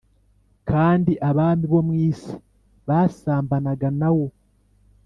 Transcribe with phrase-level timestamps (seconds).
[0.69, 2.33] Kandi abami bo mu isi
[2.87, 4.25] basambanaga na wo